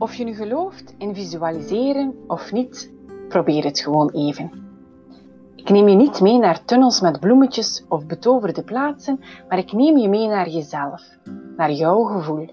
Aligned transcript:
Of 0.00 0.14
je 0.14 0.24
nu 0.24 0.34
gelooft 0.34 0.94
in 0.98 1.14
visualiseren 1.14 2.14
of 2.26 2.52
niet, 2.52 2.92
probeer 3.28 3.64
het 3.64 3.80
gewoon 3.80 4.10
even. 4.10 4.50
Ik 5.56 5.70
neem 5.70 5.88
je 5.88 5.96
niet 5.96 6.20
mee 6.20 6.38
naar 6.38 6.64
tunnels 6.64 7.00
met 7.00 7.20
bloemetjes 7.20 7.84
of 7.88 8.06
betoverde 8.06 8.62
plaatsen, 8.62 9.20
maar 9.48 9.58
ik 9.58 9.72
neem 9.72 9.96
je 9.96 10.08
mee 10.08 10.26
naar 10.26 10.48
jezelf, 10.48 11.02
naar 11.56 11.72
jouw 11.72 12.02
gevoel, 12.02 12.50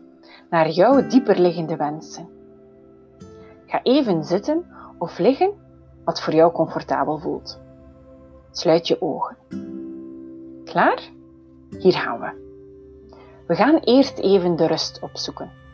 naar 0.49 0.69
jouw 0.69 1.07
dieperliggende 1.07 1.75
wensen. 1.75 2.29
Ga 3.65 3.83
even 3.83 4.23
zitten 4.23 4.65
of 4.97 5.17
liggen 5.17 5.51
wat 6.03 6.21
voor 6.21 6.33
jou 6.33 6.51
comfortabel 6.51 7.17
voelt. 7.17 7.59
Sluit 8.51 8.87
je 8.87 9.01
ogen. 9.01 9.37
Klaar? 10.63 11.09
Hier 11.79 11.93
gaan 11.93 12.19
we. 12.19 12.45
We 13.47 13.55
gaan 13.55 13.77
eerst 13.77 14.17
even 14.17 14.55
de 14.55 14.67
rust 14.67 14.99
opzoeken. 15.01 15.66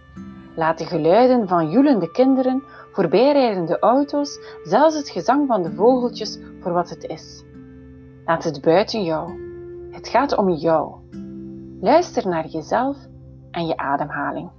Laat 0.55 0.77
de 0.77 0.85
geluiden 0.85 1.47
van 1.47 1.69
joelende 1.69 2.11
kinderen, 2.11 2.63
voorbijrijdende 2.91 3.79
auto's, 3.79 4.39
zelfs 4.63 4.95
het 4.95 5.09
gezang 5.09 5.47
van 5.47 5.63
de 5.63 5.73
vogeltjes 5.73 6.39
voor 6.59 6.71
wat 6.71 6.89
het 6.89 7.03
is. 7.03 7.43
Laat 8.25 8.43
het 8.43 8.61
buiten 8.61 9.03
jou. 9.03 9.31
Het 9.91 10.07
gaat 10.07 10.37
om 10.37 10.49
jou. 10.49 10.95
Luister 11.81 12.27
naar 12.27 12.47
jezelf 12.47 12.97
en 13.51 13.65
je 13.65 13.77
ademhaling. 13.77 14.49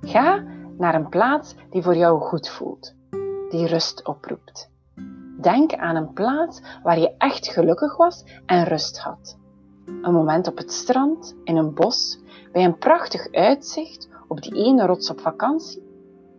Ga 0.00 0.44
naar 0.78 0.94
een 0.94 1.08
plaats 1.08 1.54
die 1.70 1.82
voor 1.82 1.96
jou 1.96 2.20
goed 2.20 2.48
voelt, 2.48 2.94
die 3.48 3.66
rust 3.66 4.06
oproept. 4.06 4.70
Denk 5.40 5.74
aan 5.74 5.96
een 5.96 6.12
plaats 6.12 6.62
waar 6.82 6.98
je 6.98 7.14
echt 7.18 7.48
gelukkig 7.48 7.96
was 7.96 8.24
en 8.46 8.64
rust 8.64 8.98
had. 8.98 9.38
Een 9.86 10.12
moment 10.12 10.48
op 10.48 10.56
het 10.56 10.72
strand, 10.72 11.36
in 11.44 11.56
een 11.56 11.74
bos, 11.74 12.20
bij 12.52 12.64
een 12.64 12.78
prachtig 12.78 13.32
uitzicht, 13.32 14.08
op 14.28 14.42
die 14.42 14.54
ene 14.54 14.86
rots 14.86 15.10
op 15.10 15.20
vakantie. 15.20 15.82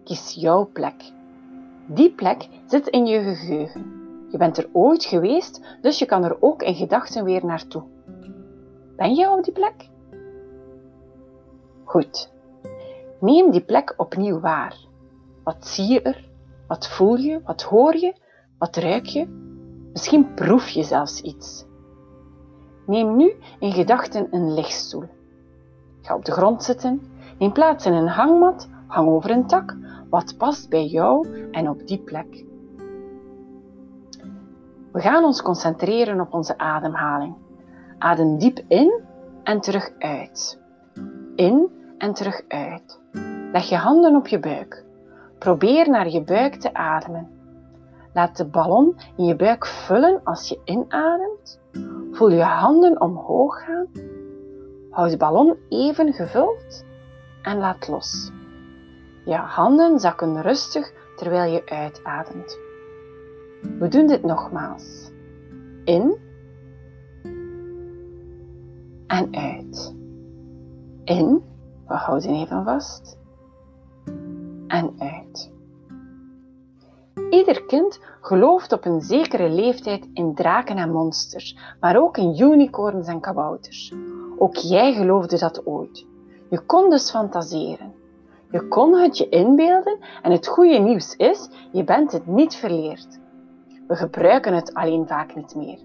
Kies 0.04 0.34
jouw 0.34 0.70
plek. 0.74 1.12
Die 1.88 2.12
plek 2.12 2.48
zit 2.66 2.88
in 2.88 3.06
je 3.06 3.20
geheugen. 3.20 3.96
Je 4.30 4.38
bent 4.38 4.58
er 4.58 4.70
ooit 4.72 5.06
geweest, 5.06 5.62
dus 5.82 6.00
je 6.00 6.06
kan 6.06 6.24
er 6.24 6.38
ook 6.40 6.62
in 6.62 6.76
gedachten 6.76 7.24
weer 7.24 7.46
naartoe. 7.46 7.84
Ben 8.96 9.14
jij 9.14 9.28
op 9.28 9.44
die 9.44 9.54
plek? 9.54 9.90
Goed. 11.84 12.32
Neem 13.20 13.52
die 13.52 13.62
plek 13.62 13.94
opnieuw 13.98 14.40
waar. 14.40 14.76
Wat 15.44 15.68
zie 15.68 15.88
je 15.88 16.02
er? 16.02 16.30
Wat 16.68 16.88
voel 16.88 17.16
je? 17.16 17.42
Wat 17.44 17.62
hoor 17.62 17.96
je? 17.96 18.16
Wat 18.58 18.76
ruik 18.76 19.06
je? 19.06 19.28
Misschien 19.92 20.34
proef 20.34 20.70
je 20.70 20.84
zelfs 20.84 21.22
iets. 21.22 21.66
Neem 22.86 23.16
nu 23.16 23.34
in 23.60 23.72
gedachten 23.72 24.28
een 24.32 24.54
lichtstoel. 24.54 25.04
Ga 26.02 26.16
op 26.16 26.26
de 26.26 26.32
grond 26.32 26.64
zitten, 26.64 27.02
neem 27.38 27.52
plaats 27.52 27.86
in 27.86 27.94
een 27.94 28.08
hangmat, 28.08 28.70
hang 28.88 29.10
over 29.10 29.32
een 29.32 29.48
tak, 29.48 29.76
wat 30.10 30.38
past 30.38 30.70
bij 30.70 30.86
jou 30.86 31.28
en 31.52 31.70
op 31.70 31.88
die 31.88 32.00
plek. 32.00 32.46
We 34.92 35.00
gaan 35.00 35.24
ons 35.24 35.42
concentreren 35.42 36.22
op 36.22 36.34
onze 36.34 36.58
ademhaling. 36.58 37.36
Adem 37.98 38.38
diep 38.38 38.60
in 38.68 39.02
en 39.44 39.60
terug 39.60 39.92
uit. 40.00 40.60
In 41.36 41.70
en 41.98 42.14
terug 42.14 42.42
uit. 42.48 43.00
Leg 43.52 43.70
je 43.70 43.76
handen 43.76 44.16
op 44.16 44.28
je 44.28 44.40
buik. 44.40 44.86
Probeer 45.40 45.90
naar 45.90 46.10
je 46.10 46.24
buik 46.24 46.56
te 46.56 46.74
ademen. 46.74 47.30
Laat 48.14 48.38
de 48.38 48.46
ballon 48.46 48.96
in 49.16 49.26
je 49.26 49.36
buik 49.36 49.66
vullen 49.66 50.22
als 50.24 50.50
je 50.50 50.60
inademt. 50.66 51.60
Voel 52.12 52.30
je 52.30 52.42
handen 52.44 53.02
omhoog 53.02 53.64
gaan. 53.64 53.88
Houd 54.90 55.10
de 55.10 55.18
ballon 55.18 55.56
even 55.70 56.14
gevuld 56.14 56.86
en 57.48 57.58
laat 57.58 57.88
los. 57.88 58.32
Je 59.26 59.36
handen 59.36 60.00
zakken 60.00 60.42
rustig 60.42 60.94
terwijl 61.16 61.52
je 61.52 61.66
uitademt. 61.66 62.58
We 63.80 63.88
doen 63.88 64.08
dit 64.08 64.24
nogmaals. 64.24 65.12
In 65.84 66.18
en 69.08 69.36
uit. 69.36 69.96
In, 71.04 71.44
we 71.88 71.94
houden 71.94 72.30
even 72.30 72.64
vast. 72.64 73.18
En 74.68 74.94
uit. 75.00 75.52
Ieder 77.30 77.66
kind 77.66 78.00
gelooft 78.22 78.74
op 78.74 78.86
een 78.86 79.02
zekere 79.02 79.50
leeftijd 79.50 80.08
in 80.14 80.36
draken 80.36 80.78
en 80.78 80.92
monsters, 80.92 81.58
maar 81.80 81.98
ook 81.98 82.18
in 82.18 82.40
unicorns 82.40 83.08
en 83.08 83.20
kabouters. 83.20 83.94
Ook 84.38 84.56
jij 84.56 84.94
geloofde 84.94 85.38
dat 85.38 85.66
ooit. 85.66 86.06
Je 86.50 86.60
kon 86.66 86.90
dus 86.90 87.10
fantaseren. 87.10 87.94
Je 88.52 88.68
kon 88.68 88.94
het 88.94 89.18
je 89.18 89.30
inbeelden 89.30 89.98
en 90.22 90.32
het 90.32 90.48
goede 90.48 90.78
nieuws 90.78 91.16
is, 91.16 91.50
je 91.72 91.84
bent 91.84 92.12
het 92.12 92.28
niet 92.28 92.56
verleerd. 92.56 93.20
We 93.88 93.96
gebruiken 93.96 94.54
het 94.54 94.74
alleen 94.74 95.08
vaak 95.08 95.36
niet 95.36 95.56
meer. 95.56 95.80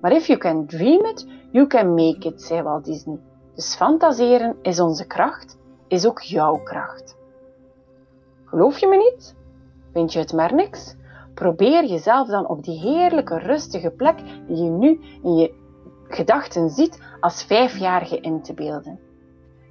Maar 0.00 0.12
if 0.12 0.26
you 0.26 0.38
can 0.38 0.66
dream 0.66 1.04
it, 1.04 1.26
you 1.50 1.66
can 1.66 1.94
make 1.94 2.28
it, 2.28 2.42
zei 2.42 2.62
Walt 2.62 2.84
Disney. 2.84 3.18
Dus 3.54 3.74
fantaseren 3.74 4.56
is 4.62 4.80
onze 4.80 5.06
kracht, 5.06 5.58
is 5.88 6.06
ook 6.06 6.20
jouw 6.20 6.62
kracht. 6.62 7.16
Geloof 8.44 8.78
je 8.78 8.86
me 8.86 8.96
niet? 8.96 9.34
Vind 9.92 10.12
je 10.12 10.18
het 10.18 10.32
maar 10.32 10.54
niks? 10.54 10.94
Probeer 11.34 11.84
jezelf 11.84 12.28
dan 12.28 12.48
op 12.48 12.64
die 12.64 12.78
heerlijke, 12.78 13.38
rustige 13.38 13.90
plek 13.90 14.18
die 14.46 14.56
je 14.64 14.70
nu 14.70 15.00
in 15.22 15.34
je 15.34 15.54
gedachten 16.08 16.70
ziet 16.70 17.02
als 17.20 17.44
vijfjarige 17.44 18.20
in 18.20 18.42
te 18.42 18.54
beelden. 18.54 18.98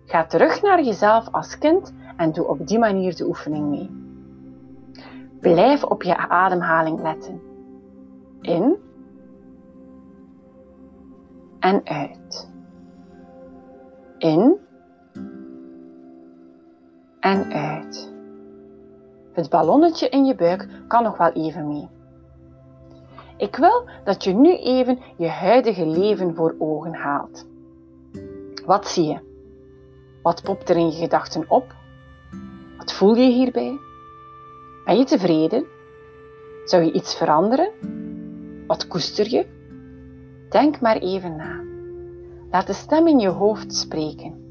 Ga 0.06 0.26
terug 0.26 0.62
naar 0.62 0.84
jezelf 0.84 1.28
als 1.32 1.58
kind 1.58 1.94
en 2.18 2.32
doe 2.32 2.48
op 2.48 2.68
die 2.68 2.80
manier 2.80 3.16
de 3.16 3.28
oefening 3.28 3.70
mee. 3.70 3.90
Blijf 5.40 5.84
op 5.84 6.04
je 6.04 6.18
ademhaling 6.18 7.02
letten. 7.02 7.42
In 8.42 8.78
en 11.60 11.82
uit. 11.84 12.52
In 14.18 14.58
en 17.20 17.54
uit. 17.54 18.14
Het 19.34 19.50
ballonnetje 19.50 20.10
in 20.10 20.26
je 20.26 20.36
buik 20.36 20.68
kan 20.88 21.04
nog 21.04 21.18
wel 21.18 21.32
even 21.32 21.68
mee. 21.68 21.90
Ik 23.38 23.56
wil 23.56 23.90
dat 24.04 24.24
je 24.24 24.34
nu 24.34 24.58
even 24.58 25.00
je 25.18 25.28
huidige 25.28 25.88
leven 25.88 26.36
voor 26.36 26.56
ogen 26.60 26.94
haalt. 26.94 27.48
Wat 28.66 28.88
zie 28.88 29.06
je? 29.06 29.33
Wat 30.24 30.44
popt 30.44 30.70
er 30.70 30.76
in 30.76 30.92
je 30.92 30.98
gedachten 30.98 31.46
op? 31.48 31.76
Wat 32.78 32.94
voel 32.94 33.16
je 33.16 33.32
hierbij? 33.32 33.78
Ben 34.86 34.98
je 34.98 35.04
tevreden? 35.04 35.66
Zou 36.66 36.84
je 36.84 36.92
iets 36.92 37.16
veranderen? 37.16 37.72
Wat 38.68 38.88
koester 38.88 39.30
je? 39.30 39.46
Denk 40.50 40.82
maar 40.82 40.98
even 40.98 41.36
na. 41.36 41.62
Laat 42.52 42.68
de 42.68 42.74
stem 42.74 43.08
in 43.08 43.20
je 43.20 43.28
hoofd 43.28 43.76
spreken. 43.76 44.42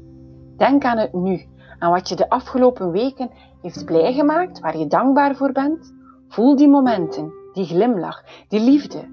Denk 0.57 0.83
aan 0.83 0.97
het 0.97 1.13
nu, 1.13 1.45
aan 1.79 1.91
wat 1.91 2.09
je 2.09 2.15
de 2.15 2.29
afgelopen 2.29 2.91
weken 2.91 3.29
heeft 3.61 3.85
blij 3.85 4.13
gemaakt, 4.13 4.59
waar 4.59 4.77
je 4.77 4.87
dankbaar 4.87 5.35
voor 5.35 5.51
bent. 5.51 5.93
Voel 6.27 6.55
die 6.55 6.69
momenten, 6.69 7.33
die 7.53 7.65
glimlach, 7.65 8.23
die 8.47 8.59
liefde. 8.59 9.12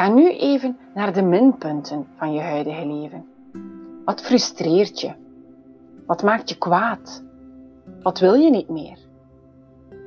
Ga 0.00 0.08
nu 0.08 0.30
even 0.30 0.78
naar 0.94 1.12
de 1.12 1.22
minpunten 1.22 2.06
van 2.16 2.32
je 2.32 2.40
huidige 2.40 2.86
leven. 2.86 3.26
Wat 4.04 4.22
frustreert 4.22 5.00
je? 5.00 5.12
Wat 6.06 6.22
maakt 6.22 6.48
je 6.48 6.58
kwaad? 6.58 7.24
Wat 8.02 8.18
wil 8.18 8.34
je 8.34 8.50
niet 8.50 8.68
meer? 8.68 8.98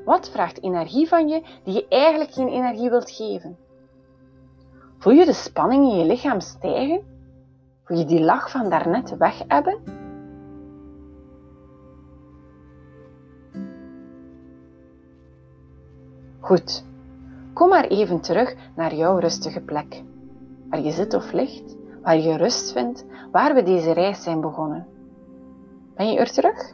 Wat 0.06 0.30
vraagt 0.30 0.64
energie 0.64 1.08
van 1.08 1.28
je 1.28 1.44
die 1.64 1.74
je 1.74 1.88
eigenlijk 1.88 2.32
geen 2.32 2.48
energie 2.48 2.90
wilt 2.90 3.12
geven? 3.12 3.58
Voel 4.98 5.14
je 5.14 5.26
de 5.26 5.34
spanning 5.34 5.92
in 5.92 5.98
je 5.98 6.06
lichaam 6.06 6.40
stijgen? 6.40 7.02
Voel 7.84 7.98
je 7.98 8.06
die 8.06 8.24
lach 8.24 8.52
van 8.52 8.70
daarnet 8.70 9.18
wegebben? 9.18 9.80
Goed, 16.40 16.84
kom 17.54 17.70
maar 17.70 17.88
even 17.88 18.20
terug 18.20 18.56
naar 18.76 18.96
jouw 18.96 19.18
rustige 19.18 19.62
plek. 19.62 20.04
Waar 20.70 20.80
je 20.80 20.92
zit 20.92 21.14
of 21.14 21.32
ligt, 21.32 21.76
waar 22.02 22.18
je 22.18 22.38
rust 22.38 22.72
vindt, 22.72 23.06
waar 23.32 23.54
we 23.54 23.64
deze 23.64 23.92
reis 23.92 24.24
zijn 24.24 24.42
begonnen. 24.42 24.88
Ben 25.96 26.12
je 26.12 26.20
er 26.20 26.32
terug? 26.32 26.74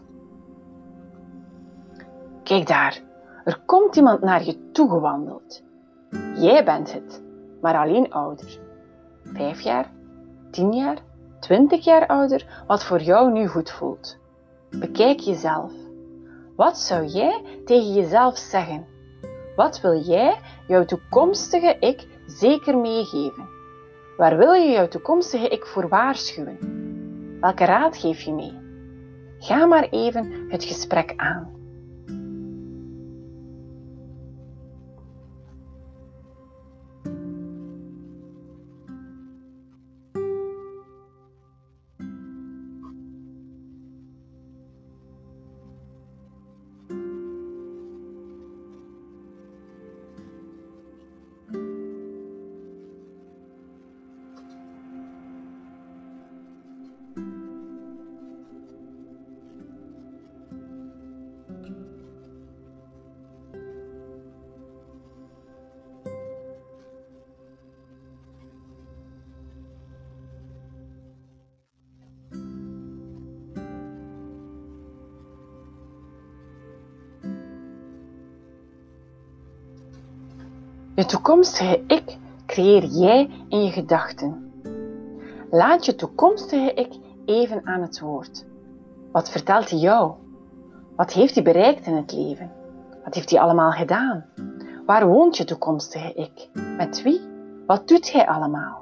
Kijk 2.43 2.67
daar, 2.67 3.01
er 3.43 3.61
komt 3.65 3.95
iemand 3.95 4.21
naar 4.21 4.45
je 4.45 4.71
toe 4.71 4.89
gewandeld. 4.89 5.63
Jij 6.35 6.65
bent 6.65 6.93
het, 6.93 7.23
maar 7.61 7.77
alleen 7.77 8.11
ouder. 8.11 8.59
Vijf 9.23 9.61
jaar, 9.61 9.91
tien 10.51 10.73
jaar, 10.73 10.97
twintig 11.39 11.83
jaar 11.83 12.07
ouder, 12.07 12.63
wat 12.67 12.83
voor 12.83 13.01
jou 13.01 13.31
nu 13.31 13.47
goed 13.47 13.71
voelt. 13.71 14.17
Bekijk 14.69 15.19
jezelf. 15.19 15.71
Wat 16.55 16.77
zou 16.77 17.05
jij 17.05 17.61
tegen 17.65 17.93
jezelf 17.93 18.37
zeggen? 18.37 18.85
Wat 19.59 19.81
wil 19.81 20.01
jij 20.01 20.39
jouw 20.67 20.85
toekomstige 20.85 21.77
ik 21.79 22.07
zeker 22.25 22.77
meegeven? 22.77 23.49
Waar 24.17 24.37
wil 24.37 24.53
je 24.53 24.71
jouw 24.71 24.87
toekomstige 24.87 25.47
ik 25.47 25.65
voor 25.65 25.87
waarschuwen? 25.87 26.57
Welke 27.41 27.65
raad 27.65 27.97
geef 27.97 28.21
je 28.21 28.33
mee? 28.33 28.57
Ga 29.39 29.65
maar 29.65 29.89
even 29.89 30.45
het 30.49 30.63
gesprek 30.63 31.13
aan. 31.15 31.49
Toekomstige 81.09 81.83
ik 81.87 82.17
creëer 82.45 82.85
jij 82.85 83.29
in 83.47 83.63
je 83.63 83.71
gedachten. 83.71 84.51
Laat 85.49 85.85
je 85.85 85.95
toekomstige 85.95 86.73
ik 86.73 86.93
even 87.25 87.61
aan 87.65 87.81
het 87.81 87.99
woord. 87.99 88.45
Wat 89.11 89.29
vertelt 89.29 89.69
hij 89.69 89.79
jou? 89.79 90.13
Wat 90.95 91.13
heeft 91.13 91.35
hij 91.35 91.43
bereikt 91.43 91.85
in 91.85 91.95
het 91.95 92.11
leven? 92.11 92.51
Wat 93.03 93.15
heeft 93.15 93.29
hij 93.29 93.39
allemaal 93.39 93.71
gedaan? 93.71 94.25
Waar 94.85 95.07
woont 95.07 95.37
je 95.37 95.43
toekomstige 95.43 96.13
ik? 96.13 96.49
Met 96.77 97.01
wie? 97.01 97.21
Wat 97.65 97.87
doet 97.87 98.11
hij 98.11 98.27
allemaal? 98.27 98.81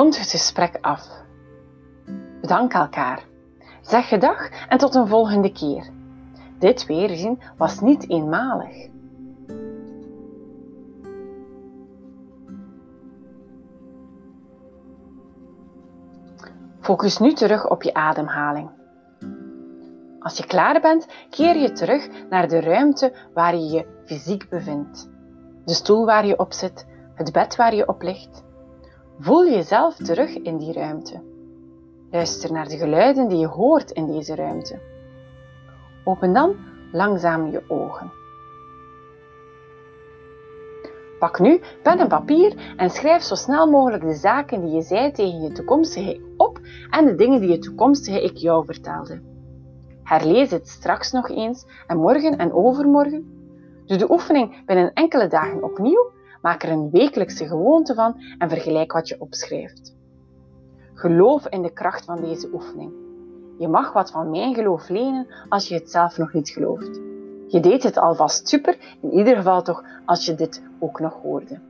Rond 0.00 0.18
het 0.18 0.30
gesprek 0.30 0.78
af. 0.80 1.08
Bedank 2.40 2.72
elkaar. 2.72 3.24
Zeg 3.80 4.08
gedag 4.08 4.66
en 4.68 4.78
tot 4.78 4.94
een 4.94 5.06
volgende 5.06 5.52
keer. 5.52 5.90
Dit 6.58 6.86
weerzien 6.86 7.42
was 7.56 7.80
niet 7.80 8.10
eenmalig. 8.10 8.88
Focus 16.80 17.18
nu 17.18 17.32
terug 17.32 17.68
op 17.68 17.82
je 17.82 17.94
ademhaling. 17.94 18.70
Als 20.20 20.36
je 20.36 20.46
klaar 20.46 20.80
bent, 20.80 21.06
keer 21.30 21.56
je 21.56 21.72
terug 21.72 22.08
naar 22.30 22.48
de 22.48 22.60
ruimte 22.60 23.16
waar 23.34 23.54
je 23.54 23.68
je 23.68 23.86
fysiek 24.04 24.48
bevindt. 24.48 25.10
De 25.64 25.74
stoel 25.74 26.04
waar 26.04 26.26
je 26.26 26.38
op 26.38 26.52
zit, 26.52 26.86
het 27.14 27.32
bed 27.32 27.56
waar 27.56 27.74
je 27.74 27.88
op 27.88 28.02
ligt. 28.02 28.48
Voel 29.22 29.50
jezelf 29.50 29.96
terug 29.96 30.34
in 30.34 30.58
die 30.58 30.72
ruimte. 30.72 31.20
Luister 32.10 32.52
naar 32.52 32.68
de 32.68 32.76
geluiden 32.76 33.28
die 33.28 33.38
je 33.38 33.46
hoort 33.46 33.90
in 33.90 34.06
deze 34.06 34.34
ruimte. 34.34 34.78
Open 36.04 36.32
dan 36.32 36.56
langzaam 36.92 37.50
je 37.50 37.62
ogen. 37.68 38.12
Pak 41.18 41.38
nu 41.38 41.60
pen 41.82 41.98
en 41.98 42.08
papier 42.08 42.74
en 42.76 42.90
schrijf 42.90 43.22
zo 43.22 43.34
snel 43.34 43.70
mogelijk 43.70 44.02
de 44.02 44.14
zaken 44.14 44.60
die 44.60 44.74
je 44.74 44.82
zei 44.82 45.12
tegen 45.12 45.40
je 45.40 45.52
toekomstige 45.52 46.14
ik 46.14 46.22
op 46.36 46.60
en 46.90 47.04
de 47.04 47.14
dingen 47.14 47.40
die 47.40 47.50
je 47.50 47.58
toekomstige 47.58 48.22
ik 48.22 48.36
jou 48.36 48.64
vertelde. 48.64 49.22
Herlees 50.02 50.50
het 50.50 50.68
straks 50.68 51.12
nog 51.12 51.28
eens 51.28 51.66
en 51.86 51.96
morgen 51.96 52.38
en 52.38 52.52
overmorgen. 52.52 53.38
Doe 53.86 53.98
de 53.98 54.10
oefening 54.10 54.64
binnen 54.66 54.92
enkele 54.92 55.26
dagen 55.26 55.62
opnieuw 55.62 56.10
Maak 56.40 56.62
er 56.62 56.70
een 56.70 56.90
wekelijkse 56.90 57.46
gewoonte 57.46 57.94
van 57.94 58.14
en 58.38 58.48
vergelijk 58.48 58.92
wat 58.92 59.08
je 59.08 59.20
opschrijft. 59.20 59.96
Geloof 60.94 61.46
in 61.46 61.62
de 61.62 61.72
kracht 61.72 62.04
van 62.04 62.20
deze 62.20 62.50
oefening. 62.52 62.92
Je 63.58 63.68
mag 63.68 63.92
wat 63.92 64.10
van 64.10 64.30
mijn 64.30 64.54
geloof 64.54 64.88
lenen 64.88 65.26
als 65.48 65.68
je 65.68 65.74
het 65.74 65.90
zelf 65.90 66.18
nog 66.18 66.32
niet 66.32 66.48
gelooft. 66.48 67.00
Je 67.48 67.60
deed 67.60 67.82
het 67.82 67.98
alvast 67.98 68.48
super, 68.48 68.96
in 69.00 69.12
ieder 69.12 69.36
geval 69.36 69.62
toch 69.62 69.84
als 70.04 70.26
je 70.26 70.34
dit 70.34 70.62
ook 70.78 71.00
nog 71.00 71.14
hoorde. 71.22 71.60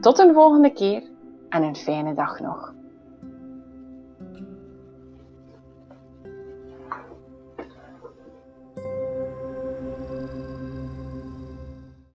Tot 0.00 0.18
een 0.18 0.34
volgende 0.34 0.72
keer 0.72 1.02
en 1.48 1.62
een 1.62 1.76
fijne 1.76 2.14
dag 2.14 2.40
nog. 2.40 2.74